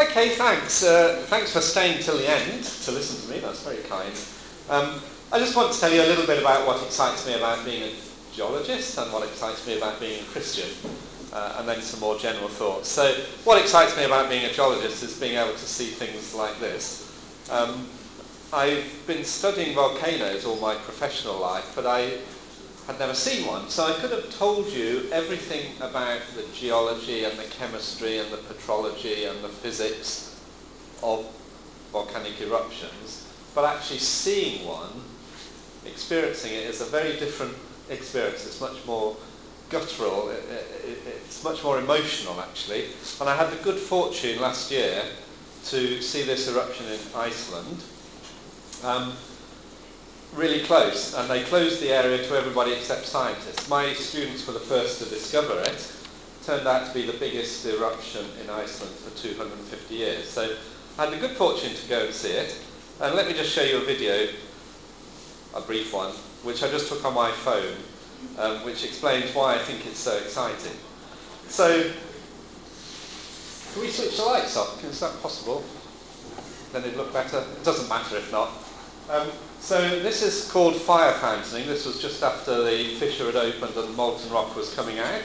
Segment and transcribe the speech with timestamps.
[0.00, 0.82] Okay, thanks.
[0.82, 3.38] Uh, thanks for staying till the end to listen to me.
[3.38, 4.10] That's very kind.
[4.70, 7.66] Um, I just want to tell you a little bit about what excites me about
[7.66, 7.92] being a
[8.32, 10.70] geologist and what excites me about being a Christian,
[11.34, 12.88] uh, and then some more general thoughts.
[12.88, 13.12] So,
[13.44, 17.06] what excites me about being a geologist is being able to see things like this.
[17.50, 17.86] Um,
[18.54, 22.12] I've been studying volcanoes all my professional life, but I
[22.90, 23.68] had never seen one.
[23.68, 28.38] So I could have told you everything about the geology and the chemistry and the
[28.38, 30.36] petrology and the physics
[31.00, 31.24] of
[31.92, 35.04] volcanic eruptions, but actually seeing one,
[35.86, 37.54] experiencing it is a very different
[37.90, 38.44] experience.
[38.44, 39.16] It's much more
[39.68, 40.44] guttural, it,
[40.84, 42.86] it, it's much more emotional actually.
[43.20, 45.04] And I had the good fortune last year
[45.66, 47.84] to see this eruption in Iceland.
[48.82, 49.14] Um,
[50.34, 53.68] really close, and they closed the area to everybody except scientists.
[53.68, 55.92] My students were the first to discover it.
[56.44, 60.28] Turned out to be the biggest eruption in Iceland for 250 years.
[60.28, 60.56] So
[60.98, 62.56] I had the good fortune to go and see it.
[63.00, 64.28] And let me just show you a video,
[65.54, 67.76] a brief one, which I just took on my phone,
[68.38, 70.76] um, which explains why I think it's so exciting.
[71.48, 71.90] So,
[73.72, 74.82] can we switch the lights off?
[74.84, 75.64] Is that possible?
[76.72, 77.38] Then it'd look better.
[77.38, 78.50] It doesn't matter if not.
[79.08, 79.28] Um,
[79.60, 81.66] so this is called fire fountaining.
[81.66, 85.24] This was just after the fissure had opened and molten rock was coming out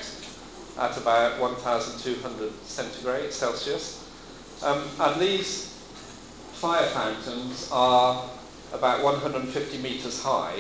[0.78, 4.08] at about 1,200 centigrade Celsius.
[4.64, 5.74] Um, and these
[6.54, 8.30] fire fountains are
[8.74, 10.60] about 150 meters high.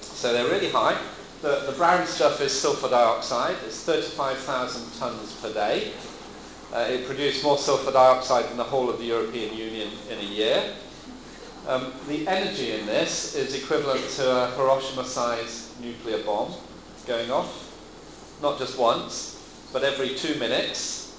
[0.00, 1.00] So they're really high.
[1.42, 3.56] The, the brown stuff is sulfur dioxide.
[3.66, 5.92] It's 35,000 tons per day.
[6.72, 10.22] Uh, it produced more sulfur dioxide than the whole of the European Union in a
[10.22, 10.74] year.
[11.70, 16.52] Um, the energy in this is equivalent to a Hiroshima-sized nuclear bomb
[17.06, 17.70] going off,
[18.42, 19.40] not just once,
[19.72, 21.16] but every two minutes,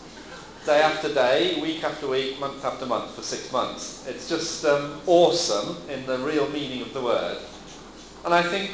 [0.65, 4.05] day after day, week after week, month after month for six months.
[4.09, 7.37] It's just um, awesome in the real meaning of the word.
[8.25, 8.71] And I think,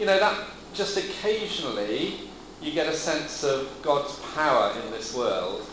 [0.00, 0.36] you know, that
[0.74, 2.28] just occasionally
[2.60, 5.64] you get a sense of God's power in this world.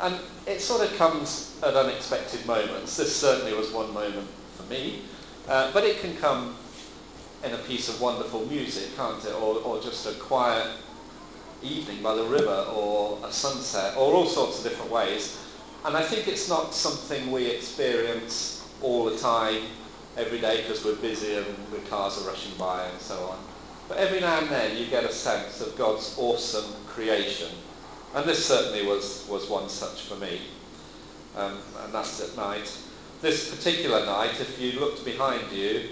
[0.00, 2.96] And it sort of comes at unexpected moments.
[2.96, 4.26] This certainly was one moment
[4.62, 5.02] for me.
[5.48, 6.56] Uh, but it can come
[7.44, 9.34] in a piece of wonderful music, can't it?
[9.34, 10.66] Or, or just a quiet
[11.62, 15.38] evening by the river or a sunset or all sorts of different ways.
[15.84, 19.62] And I think it's not something we experience all the time,
[20.16, 23.38] every day because we're busy and the cars are rushing by and so on.
[23.88, 27.48] But every now and then you get a sense of God's awesome creation.
[28.14, 30.40] And this certainly was, was one such for me.
[31.36, 32.70] Um, and that's at night
[33.22, 35.88] this particular night, if you looked behind you,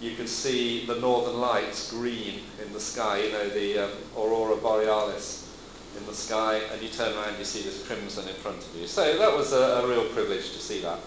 [0.00, 4.54] you could see the northern lights green in the sky, you know, the um, aurora
[4.56, 5.50] borealis
[5.98, 8.86] in the sky, and you turn around, you see this crimson in front of you.
[8.86, 10.98] So that was a, a real privilege to see that.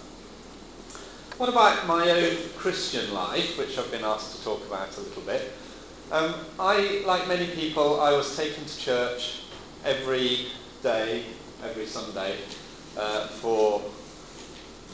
[1.37, 5.21] What about my own Christian life, which I've been asked to talk about a little
[5.21, 5.53] bit?
[6.11, 9.43] Um, I, like many people, I was taken to church
[9.85, 10.47] every
[10.83, 11.23] day,
[11.63, 12.35] every Sunday,
[12.97, 13.81] uh, for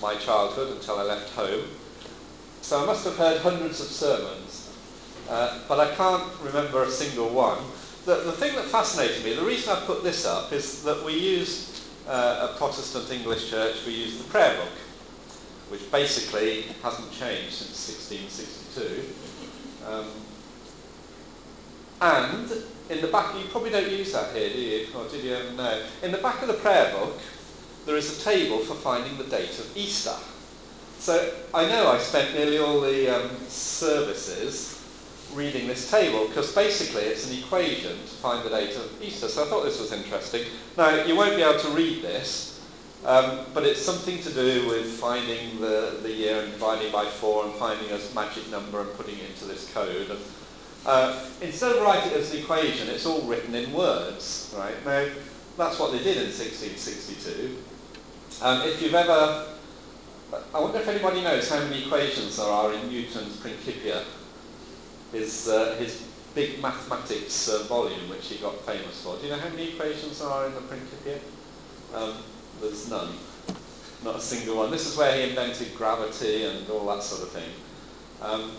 [0.01, 1.67] my childhood until I left home.
[2.61, 4.73] So I must have heard hundreds of sermons,
[5.29, 7.59] uh, but I can't remember a single one.
[8.05, 11.13] The, the thing that fascinated me, the reason I put this up is that we
[11.13, 14.71] use uh, a Protestant English church, we use the prayer book,
[15.69, 19.13] which basically hasn't changed since 1662.
[19.87, 20.05] Um,
[21.99, 22.51] and
[22.89, 24.87] in the back, you probably don't use that here, do you?
[24.95, 25.37] Or did you?
[25.55, 25.81] No.
[26.03, 27.19] In the back of the prayer book,
[27.87, 30.13] there is a table for finding the date of Easter.
[30.99, 34.83] So I know I spent nearly all the um, services
[35.33, 39.29] reading this table because basically it's an equation to find the date of Easter.
[39.29, 40.43] So I thought this was interesting.
[40.75, 42.61] Now you won't be able to read this,
[43.05, 47.45] um, but it's something to do with finding the, the year and dividing by four
[47.45, 50.09] and finding a magic number and putting it into this code.
[50.09, 50.19] And,
[50.85, 54.53] uh, instead of writing it as an equation, it's all written in words.
[54.57, 55.07] Right now,
[55.57, 57.57] that's what they did in 1662.
[58.39, 59.47] Um, if you've ever,
[60.53, 64.03] I wonder if anybody knows how many equations there are in Newton's Principia,
[65.11, 66.03] his, uh, his
[66.35, 69.17] big mathematics uh, volume which he got famous for.
[69.17, 71.17] Do you know how many equations there are in the Principia?
[71.95, 72.17] Um,
[72.61, 73.09] there's none,
[74.03, 74.69] not a single one.
[74.69, 77.49] This is where he invented gravity and all that sort of thing,
[78.21, 78.51] um,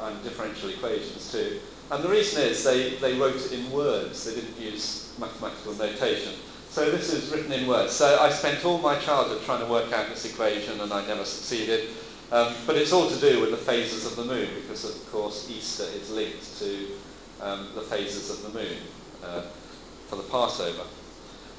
[0.00, 1.60] and differential equations too.
[1.92, 6.32] And the reason is they, they wrote it in words, they didn't use mathematical notation.
[6.74, 7.92] So this is written in words.
[7.92, 11.24] So I spent all my childhood trying to work out this equation and I never
[11.24, 11.90] succeeded.
[12.32, 15.48] Um, but it's all to do with the phases of the moon because of course
[15.48, 16.88] Easter is linked to
[17.40, 18.76] um, the phases of the moon
[19.22, 19.42] uh,
[20.08, 20.82] for the Passover.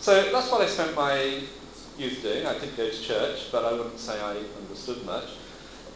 [0.02, 1.40] So that's what I spent my
[1.98, 2.46] youth doing.
[2.46, 5.30] I did go to church, but I wouldn't say I understood much.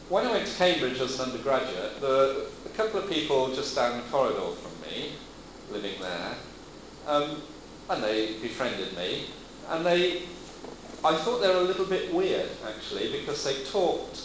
[0.07, 4.03] When I went to Cambridge as an undergraduate, a couple of people just down the
[4.11, 5.11] corridor from me,
[5.73, 6.35] living there,
[7.05, 7.41] um,
[7.89, 9.25] and they befriended me,
[9.69, 10.23] and they,
[11.03, 14.21] I thought they were a little bit weird actually, because they talked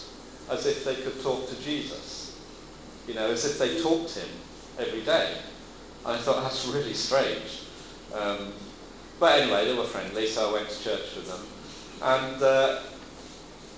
[0.50, 2.42] as if they could talk to Jesus,
[3.06, 4.28] you know, as if they talked to him
[4.78, 5.38] every day.
[6.04, 7.62] I thought that's really strange.
[8.12, 8.52] Um,
[9.18, 11.40] but anyway, they were friendly, so I went to church with them.
[12.02, 12.80] And uh,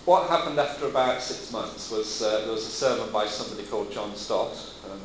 [0.05, 3.93] what happened after about six months was uh, there was a sermon by somebody called
[3.93, 4.57] John Stott,
[4.91, 4.99] um,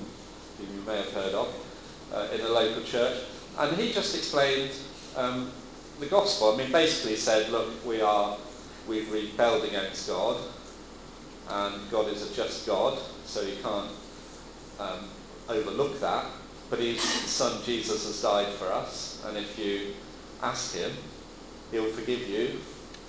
[0.58, 1.54] who you may have heard of,
[2.12, 3.18] uh, in a local church.
[3.58, 4.72] And he just explained
[5.16, 5.52] um,
[6.00, 6.54] the gospel.
[6.54, 8.38] I mean, basically said, look, we are,
[8.88, 10.42] we've rebelled against God,
[11.50, 13.92] and God is a just God, so you can't
[14.80, 15.10] um,
[15.50, 16.26] overlook that.
[16.70, 19.94] But his son Jesus has died for us, and if you
[20.42, 20.92] ask him,
[21.72, 22.60] he'll forgive you,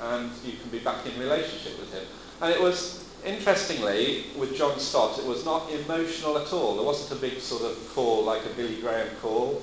[0.01, 2.05] and you can be back in relationship with him.
[2.41, 6.75] And it was, interestingly, with John Stott, it was not emotional at all.
[6.75, 9.63] There wasn't a big sort of call like a Billy Graham call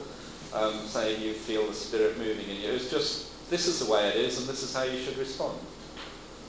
[0.53, 2.69] um, saying you feel the Spirit moving in you.
[2.69, 5.17] It was just, this is the way it is, and this is how you should
[5.17, 5.57] respond.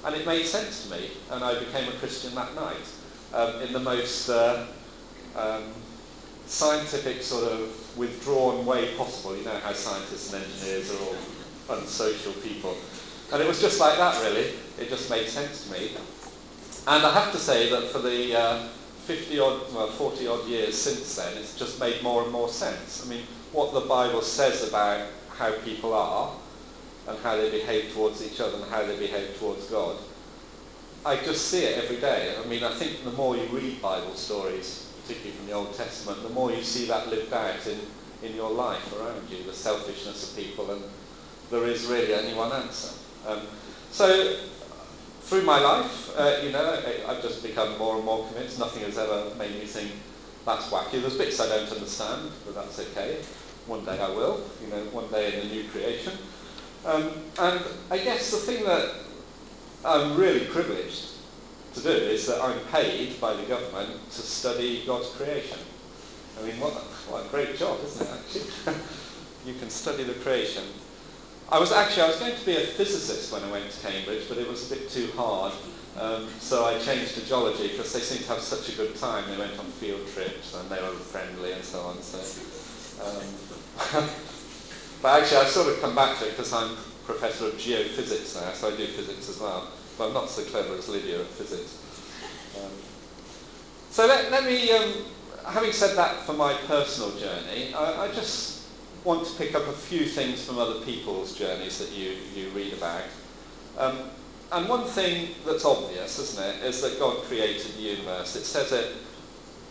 [0.04, 2.76] And it made sense to me, and I became a Christian that night
[3.34, 4.66] um, in the most uh,
[5.36, 5.64] um,
[6.46, 9.36] scientific sort of withdrawn way possible.
[9.36, 12.76] You know how scientists and engineers are all unsocial people.
[13.32, 14.54] And it was just like that, really.
[14.78, 15.92] It just made sense to me.
[16.88, 18.68] And I have to say that for the uh,
[19.04, 23.04] 50 odd, well, 40 odd years since then, it's just made more and more sense.
[23.04, 26.32] I mean, what the Bible says about how people are
[27.08, 29.96] and how they behave towards each other and how they behave towards God,
[31.04, 32.36] I just see it every day.
[32.38, 36.22] I mean, I think the more you read Bible stories, particularly from the Old Testament,
[36.22, 37.78] the more you see that lived out in,
[38.22, 40.82] in your life around you, the selfishness of people, and
[41.50, 42.90] there is really only one answer.
[43.26, 43.40] Um,
[43.90, 44.36] so,
[45.22, 48.58] through my life, uh, you know, I've just become more and more convinced.
[48.58, 49.92] Nothing has ever made me think
[50.44, 51.00] that's wacky.
[51.00, 53.18] There's bits I don't understand, but that's okay.
[53.66, 56.12] One day I will, you know, one day in the new creation.
[56.84, 57.60] Um, and
[57.90, 58.90] I guess the thing that
[59.84, 61.10] I'm really privileged
[61.74, 65.58] to do is that I'm paid by the government to study God's creation.
[66.38, 68.74] I mean, what, what a great job, isn't it, actually?
[69.46, 70.64] you can study the creation.
[71.50, 74.28] I was actually, I was going to be a physicist when I went to Cambridge,
[74.28, 75.52] but it was a bit too hard.
[75.98, 79.28] Um, so I changed to geology because they seemed to have such a good time.
[79.28, 82.00] They went on field trips and they were friendly and so on.
[82.00, 82.18] So,
[83.04, 84.08] um,
[85.02, 86.76] but actually, I've sort of come back to it because I'm
[87.10, 89.68] professor of geophysics now, so I do physics as well.
[89.98, 91.76] But I'm not so clever as Lydia at physics.
[92.56, 92.70] Um,
[93.90, 94.92] so let, let me, um,
[95.46, 98.64] having said that for my personal journey, I, I, just
[99.04, 102.72] want to pick up a few things from other people's journeys that you, you read
[102.72, 103.02] about.
[103.78, 103.98] Um,
[104.52, 108.36] and one thing that's obvious, isn't it, is that God created the universe.
[108.36, 108.92] It says it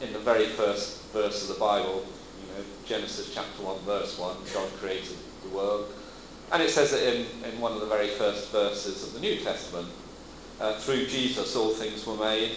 [0.02, 2.06] in the very first verse of the Bible,
[2.90, 5.94] Genesis chapter 1, verse 1, God created the world.
[6.52, 9.36] And it says it in, in one of the very first verses of the New
[9.42, 9.88] Testament.
[10.60, 12.52] Uh, through Jesus all things were made.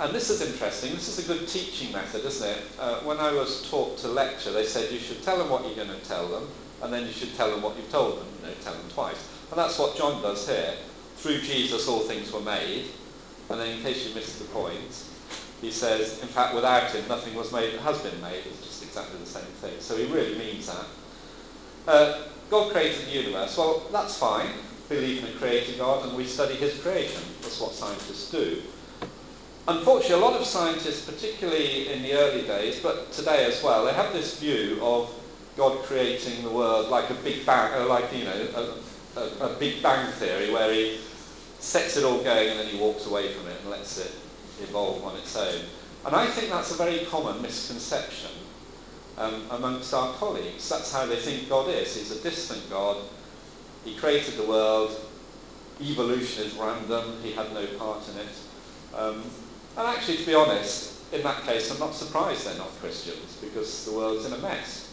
[0.00, 0.94] And this is interesting.
[0.94, 2.58] This is a good teaching method, isn't it?
[2.80, 5.76] Uh, when I was taught to lecture, they said you should tell them what you're
[5.76, 6.48] going to tell them,
[6.82, 8.26] and then you should tell them what you've told them.
[8.40, 9.28] You know, tell them twice.
[9.50, 10.74] And that's what John does here.
[11.18, 12.86] Through Jesus all things were made.
[13.48, 15.04] And then in case you missed the point,
[15.60, 18.42] he says, in fact, without him nothing was made that has been made.
[18.46, 19.74] It's just exactly the same thing.
[19.80, 20.86] So he really means that.
[21.88, 23.56] Uh, God created the universe.
[23.56, 24.50] Well, that's fine.
[24.88, 27.22] Believe in a creator God, and we study his creation.
[27.42, 28.62] That's what scientists do.
[29.68, 33.92] Unfortunately, a lot of scientists, particularly in the early days, but today as well, they
[33.92, 35.12] have this view of
[35.56, 38.46] God creating the world like a big bang, uh, like you know,
[39.16, 41.00] a, a, a big bang theory, where he
[41.58, 44.12] sets it all going and then he walks away from it and lets it
[44.62, 45.60] evolve on its own.
[46.04, 48.30] And I think that's a very common misconception
[49.18, 50.68] um, amongst our colleagues.
[50.68, 51.96] That's how they think God is.
[51.96, 52.98] He's a distant God.
[53.84, 54.98] He created the world.
[55.80, 57.18] Evolution is random.
[57.22, 58.98] He had no part in it.
[58.98, 59.22] Um,
[59.76, 63.84] and actually, to be honest, in that case, I'm not surprised they're not Christians because
[63.84, 64.92] the world's in a mess.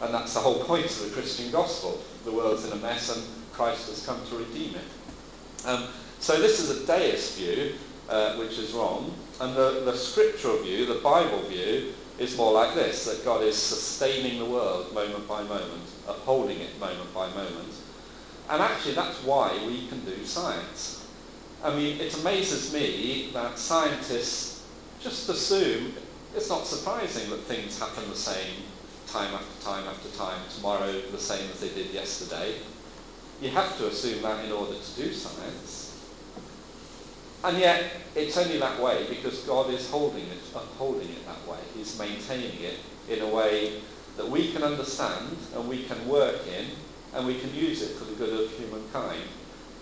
[0.00, 2.00] And that's the whole point of the Christian gospel.
[2.24, 5.66] The world's in a mess and Christ has come to redeem it.
[5.66, 5.88] Um,
[6.20, 7.74] so this is a deist view,
[8.08, 9.14] uh, which is wrong.
[9.40, 13.56] And the, the scriptural view, the Bible view, is more like this, that God is
[13.56, 17.74] sustaining the world moment by moment, upholding it moment by moment.
[18.50, 21.06] And actually that's why we can do science.
[21.62, 24.64] I mean, it amazes me that scientists
[25.00, 25.92] just assume,
[26.34, 28.62] it's not surprising that things happen the same
[29.06, 32.54] time after time after time, tomorrow the same as they did yesterday.
[33.40, 35.87] You have to assume that in order to do science.
[37.44, 41.58] And yet, it's only that way because God is holding it, upholding it that way.
[41.74, 42.78] He's maintaining it
[43.08, 43.80] in a way
[44.16, 46.66] that we can understand and we can work in
[47.14, 49.22] and we can use it for the good of humankind.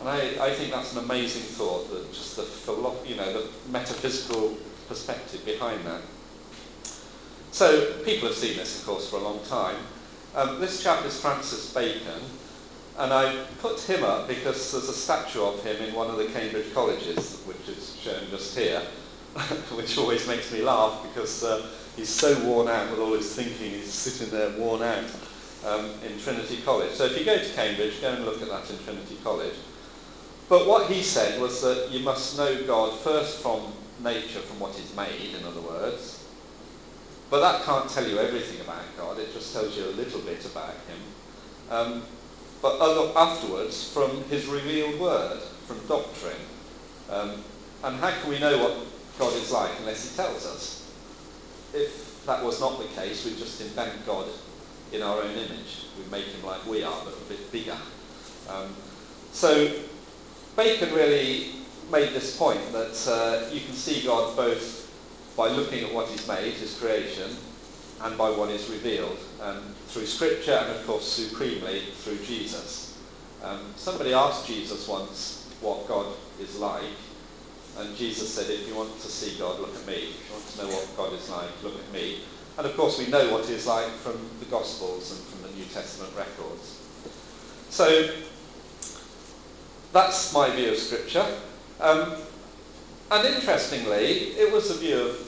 [0.00, 3.48] And I, I think that's an amazing thought, that just the, philo- you know, the
[3.70, 4.58] metaphysical
[4.88, 6.02] perspective behind that.
[7.52, 9.76] So people have seen this, of course, for a long time.
[10.34, 12.20] Um, this chap is Francis Bacon,
[12.99, 16.26] and I put him up because there's a statue of him in one of the
[16.26, 18.81] Cambridge colleges, which is shown just here,
[19.75, 23.71] which always makes me laugh because uh, he's so worn out with all his thinking,
[23.71, 25.05] he's sitting there worn out
[25.67, 26.93] um, in Trinity College.
[26.93, 29.57] So if you go to Cambridge, go and look at that in Trinity College.
[30.49, 33.73] But what he said was that you must know God first from
[34.03, 36.25] nature, from what is made, in other words.
[37.29, 40.45] But that can't tell you everything about God, it just tells you a little bit
[40.47, 41.00] about him.
[41.69, 42.03] Um,
[42.62, 42.80] but
[43.16, 46.40] afterwards from his revealed word, from doctrine.
[47.10, 47.44] Um,
[47.84, 48.76] and how can we know what
[49.18, 50.90] God is like unless he tells us?
[51.72, 54.26] If that was not the case, we'd just invent God
[54.92, 55.86] in our own image.
[55.98, 57.76] We'd make him like we are, but a bit bigger.
[58.48, 58.75] Um,
[59.32, 59.70] so
[60.56, 61.50] Bacon really
[61.90, 64.90] made this point that uh, you can see God both
[65.36, 67.36] by looking at what he's made, his creation,
[68.03, 72.99] and by what is revealed um, through Scripture and, of course, supremely through Jesus.
[73.43, 76.07] Um, somebody asked Jesus once what God
[76.41, 76.83] is like,
[77.79, 79.95] and Jesus said, if you want to see God, look at me.
[79.95, 82.21] If you want to know what God is like, look at me.
[82.57, 85.57] And of course, we know what he is like from the Gospels and from the
[85.59, 86.81] New Testament records.
[87.69, 88.09] So,
[89.93, 91.26] that's my view of Scripture.
[91.81, 92.15] Um,
[93.11, 95.25] and interestingly, it was the view of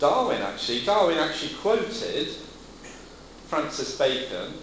[0.00, 0.82] Darwin actually.
[0.84, 2.28] Darwin actually quoted
[3.48, 4.54] Francis Bacon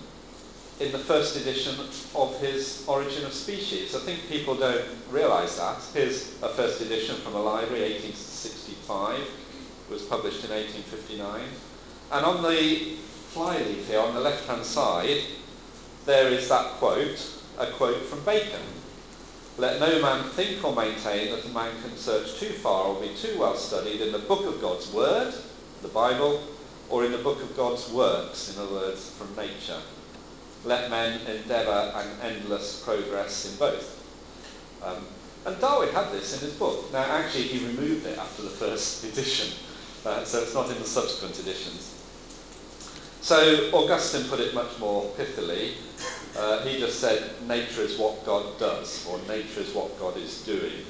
[0.80, 1.76] in the first edition
[2.16, 3.96] of his Origin of Species.
[3.96, 5.78] I think people don't realise that.
[5.94, 9.20] Here's a first edition from a library, 1865.
[9.20, 11.42] It was published in 1859.
[12.12, 12.96] And on the
[13.30, 15.22] flyleaf here, on the left-hand side,
[16.06, 17.20] there is that quote,
[17.60, 18.62] a quote from Bacon.
[19.58, 23.16] Let no man think or maintain that a man can search too far or be
[23.16, 25.34] too well studied in the book of God's Word,
[25.82, 26.44] the Bible,
[26.90, 29.80] or in the book of God's works, in other words, from nature.
[30.64, 33.98] Let men endeavour an endless progress in both.
[34.84, 35.08] Um,
[35.48, 36.94] and Darwin had this in his book.
[36.94, 39.52] Now, actually, he removed it after the first edition,
[40.06, 41.96] uh, so it's not in the subsequent editions.
[43.22, 45.74] So Augustine put it much more pithily.
[46.36, 50.44] Uh, he just said, nature is what God does, or nature is what God is
[50.44, 50.86] doing,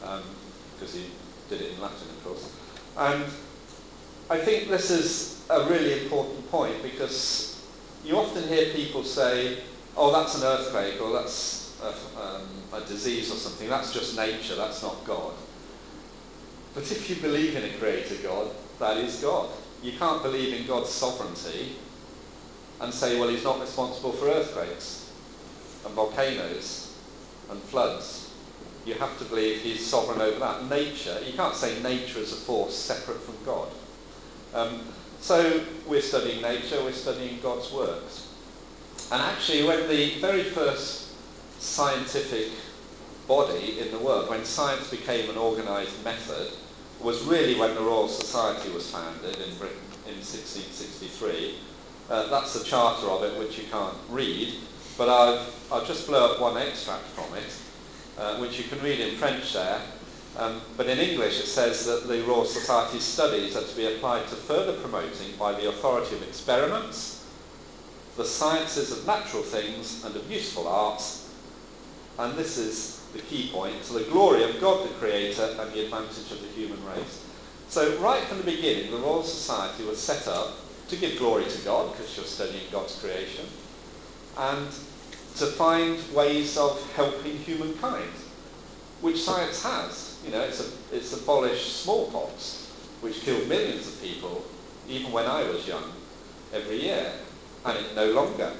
[0.00, 1.06] because um, he
[1.48, 2.54] did it in Latin, of course.
[2.96, 3.24] And
[4.28, 7.62] I think this is a really important point because
[8.04, 9.58] you often hear people say,
[9.96, 13.68] oh, that's an earthquake, or that's a, um, a disease or something.
[13.68, 15.34] That's just nature, that's not God.
[16.74, 19.50] But if you believe in a creator God, that is God.
[19.82, 21.76] You can't believe in God's sovereignty
[22.82, 25.08] and say, well, he's not responsible for earthquakes
[25.86, 26.92] and volcanoes
[27.48, 28.30] and floods.
[28.84, 30.68] You have to believe he's sovereign over that.
[30.68, 33.68] Nature, you can't say nature is a force separate from God.
[34.52, 34.80] Um,
[35.20, 38.28] so we're studying nature, we're studying God's works.
[39.12, 41.10] And actually, when the very first
[41.60, 42.48] scientific
[43.28, 46.48] body in the world, when science became an organised method,
[47.00, 51.58] was really when the Royal Society was founded in Britain in 1663
[52.12, 54.54] uh, that's the charter of it, which you can't read,
[54.98, 57.56] but I've, I'll just blow up one extract from it,
[58.18, 59.80] uh, which you can read in French there.
[60.36, 64.28] Um, but in English it says that the Royal Society's studies are to be applied
[64.28, 67.24] to further promoting by the authority of experiments,
[68.18, 71.30] the sciences of natural things and of useful arts,
[72.18, 75.84] and this is the key point, to the glory of God the Creator and the
[75.84, 77.24] advantage of the human race.
[77.68, 80.61] So right from the beginning, the Royal Society was set up
[80.92, 83.46] to give glory to God, because you're studying God's creation,
[84.36, 84.68] and
[85.36, 88.12] to find ways of helping humankind,
[89.00, 90.20] which science has.
[90.22, 92.70] You know, it's, a, it's abolished smallpox,
[93.00, 94.44] which killed millions of people,
[94.86, 95.92] even when I was young,
[96.52, 97.10] every year,
[97.64, 98.52] and it no longer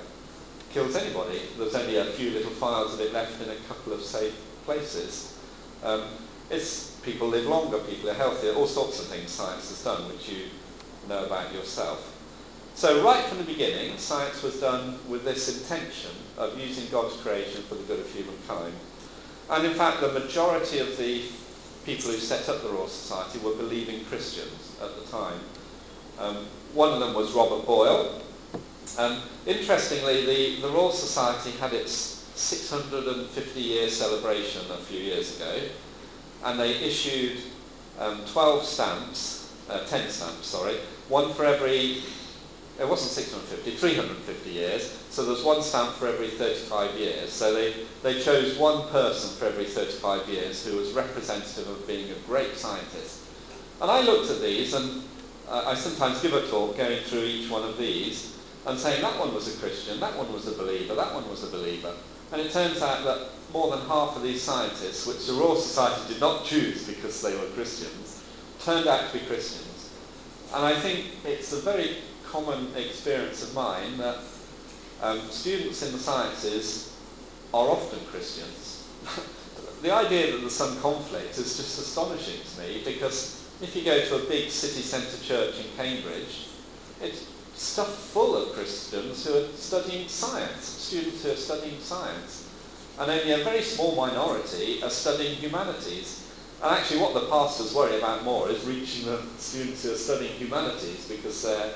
[0.72, 1.42] kills anybody.
[1.58, 4.34] There's only a few little files of it left in a couple of safe
[4.64, 5.38] places.
[5.84, 6.04] Um,
[6.48, 10.30] it's people live longer, people are healthier, all sorts of things science has done, which
[10.30, 10.46] you
[11.10, 12.08] know about yourself.
[12.74, 17.62] So right from the beginning, science was done with this intention of using God's creation
[17.62, 18.74] for the good of humankind.
[19.50, 21.22] And in fact, the majority of the
[21.84, 25.40] people who set up the Royal Society were believing Christians at the time.
[26.18, 28.22] Um, one of them was Robert Boyle.
[28.98, 31.90] Um, interestingly, the, the Royal Society had its
[32.34, 35.60] 650 year celebration a few years ago,
[36.44, 37.38] and they issued
[37.98, 40.76] um, 12 stamps, uh, 10 stamps, sorry,
[41.08, 42.02] one for every,
[42.80, 47.30] it wasn't 650, 350 years, so there's one stamp for every 35 years.
[47.30, 52.10] So they, they chose one person for every 35 years who was representative of being
[52.10, 53.20] a great scientist.
[53.80, 55.02] And I looked at these, and
[55.48, 58.36] uh, I sometimes give a talk going through each one of these
[58.66, 61.42] and saying that one was a Christian, that one was a believer, that one was
[61.42, 61.92] a believer.
[62.30, 66.00] And it turns out that more than half of these scientists, which the Royal Society
[66.08, 68.22] did not choose because they were Christians,
[68.60, 69.90] turned out to be Christians.
[70.54, 71.96] And I think it's a very
[72.32, 74.16] common experience of mine that
[75.02, 76.96] um, students in the sciences
[77.52, 78.88] are often Christians.
[79.82, 84.00] the idea that there's some conflict is just astonishing to me because if you go
[84.00, 86.48] to a big city centre church in Cambridge,
[87.02, 92.48] it's stuffed full of Christians who are studying science, students who are studying science.
[92.98, 96.26] And only a very small minority are studying humanities.
[96.62, 100.32] And actually what the pastors worry about more is reaching the students who are studying
[100.34, 101.74] humanities because they're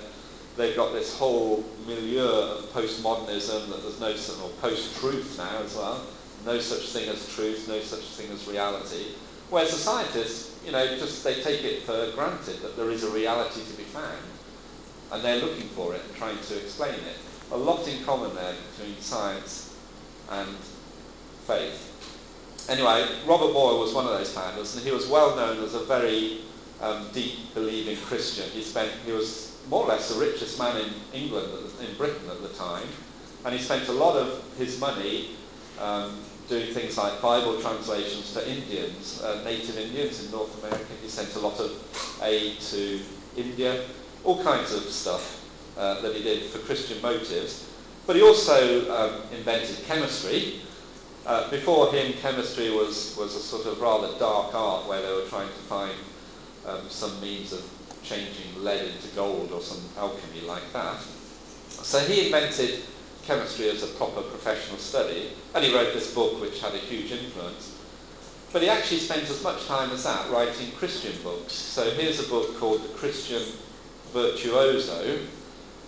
[0.57, 5.77] they've got this whole milieu of postmodernism that there's no such or post-truth now as
[5.77, 6.03] well,
[6.45, 9.13] no such thing as truth, no such thing as reality.
[9.51, 13.11] Whereas the scientists, you know, just they take it for granted that there is a
[13.11, 14.19] reality to be found,
[15.13, 17.17] and they're looking for it and trying to explain it.
[17.53, 19.77] A lot in common there between science
[20.31, 20.57] and
[21.47, 21.93] faith.
[22.69, 25.85] Anyway, Robert Boyle was one of those founders, and he was well known as a
[25.85, 26.41] very
[26.81, 28.49] um, deep believing Christian.
[28.51, 31.49] He spent, he was more or less the richest man in England,
[31.81, 32.87] in Britain at the time,
[33.45, 35.31] and he spent a lot of his money
[35.81, 40.93] um, doing things like Bible translations to Indians, uh, native Indians in North America.
[41.03, 41.73] He sent a lot of
[42.23, 43.01] aid to
[43.37, 43.85] India,
[44.25, 45.45] all kinds of stuff
[45.77, 47.69] uh, that he did for Christian motives.
[48.07, 50.61] But he also um, invented chemistry.
[51.27, 55.29] Uh, before him, chemistry was, was a sort of rather dark art where they were
[55.29, 55.93] trying to find
[56.67, 57.65] um, some means of
[58.09, 61.01] changing lead into gold or some alchemy like that.
[61.83, 62.83] So he invented
[63.25, 67.11] chemistry as a proper professional study, and he wrote this book which had a huge
[67.11, 67.75] influence.
[68.53, 71.53] But he actually spent as much time as that writing Christian books.
[71.53, 73.43] So here's a book called The Christian
[74.13, 75.19] Virtuoso,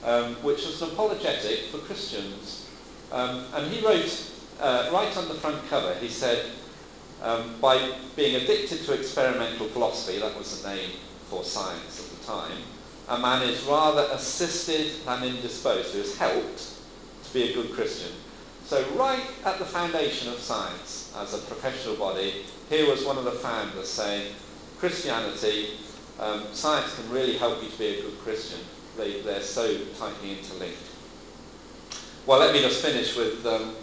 [0.04, 2.68] um, which was an apologetic for Christians.
[3.12, 6.44] Um, and he wrote, uh, right on the front cover, he said,
[7.22, 10.90] um, by being addicted to experimental philosophy, that was the name
[11.28, 12.62] for science at the time,
[13.08, 16.74] a man is rather assisted than indisposed, who is helped
[17.24, 18.12] to be a good Christian.
[18.64, 23.24] So right at the foundation of science as a professional body, here was one of
[23.24, 24.34] the founders saying,
[24.78, 25.70] Christianity,
[26.20, 28.60] um, science can really help you to be a good Christian.
[28.96, 30.76] They, they're so tightly interlinked.
[32.26, 33.74] Well, let me just finish with um,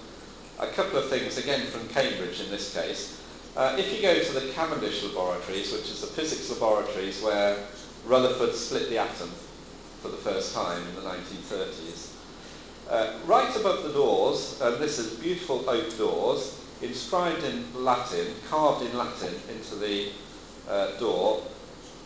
[0.60, 3.15] a couple of things, again from Cambridge in this case.
[3.56, 7.58] Uh, if you go to the Cavendish laboratories, which is the physics laboratories where
[8.06, 9.32] Rutherford split the atom
[10.02, 12.10] for the first time in the 1930s,
[12.90, 18.86] uh, right above the doors, and this is beautiful oak doors, inscribed in Latin, carved
[18.86, 20.10] in Latin into the
[20.70, 21.42] uh, door,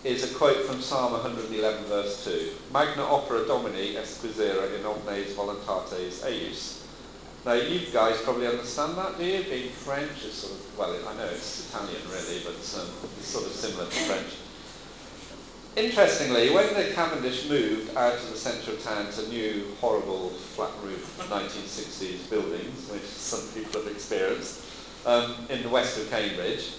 [0.04, 2.52] is a quote from Psalm 111 verse 2.
[2.72, 6.79] Magna opera Domini exquisita in omnes voluntates eius.
[7.46, 9.44] Now, you guys probably understand that, do you?
[9.44, 13.46] Being French is sort of, well, I know it's Italian really, but um, it's sort
[13.46, 14.34] of similar to French.
[15.78, 20.72] Interestingly, when the Cavendish moved out of the centre of town to new, horrible, flat
[20.84, 24.62] roof 1960s buildings, which some people have experienced,
[25.06, 26.74] um, in the west of Cambridge,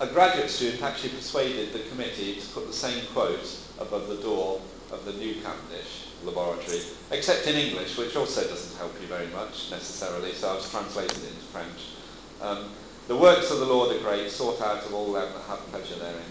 [0.00, 4.62] a graduate student actually persuaded the committee to put the same quote above the door
[4.92, 9.70] of the new Cavendish laboratory, except in English, which also doesn't help you very much
[9.70, 11.88] necessarily, so I've translated it into French.
[12.40, 12.70] Um,
[13.08, 15.96] the works of the Lord are great, sought out of all them that have pleasure
[15.96, 16.30] therein.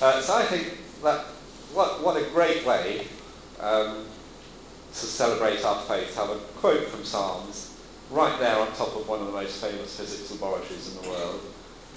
[0.00, 1.24] Uh, so I think that
[1.72, 3.06] what, what a great way
[3.60, 4.06] um,
[4.92, 7.76] to celebrate our faith, have a quote from Psalms
[8.10, 11.40] right there on top of one of the most famous physics laboratories in the world,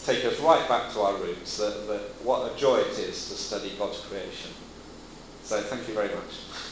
[0.04, 3.36] take us right back to our roots, that, that what a joy it is to
[3.36, 4.52] study God's creation.
[5.47, 6.66] So thank you very much.